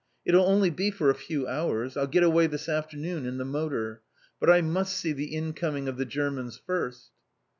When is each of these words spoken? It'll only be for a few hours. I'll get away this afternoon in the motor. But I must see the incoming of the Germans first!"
It'll 0.25 0.47
only 0.47 0.71
be 0.71 0.89
for 0.89 1.11
a 1.11 1.13
few 1.13 1.47
hours. 1.47 1.95
I'll 1.95 2.07
get 2.07 2.23
away 2.23 2.47
this 2.47 2.67
afternoon 2.67 3.27
in 3.27 3.37
the 3.37 3.45
motor. 3.45 4.01
But 4.39 4.49
I 4.49 4.61
must 4.61 4.97
see 4.97 5.11
the 5.11 5.25
incoming 5.35 5.87
of 5.87 5.97
the 5.97 6.05
Germans 6.05 6.57
first!" 6.57 7.11